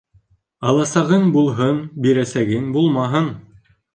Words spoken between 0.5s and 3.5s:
Аласағың булһын, бирәсәгең булмаһын.